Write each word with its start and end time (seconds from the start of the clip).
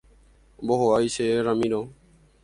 Ombohovái 0.59 1.09
chéve 1.15 1.43
Ramiro. 1.43 1.81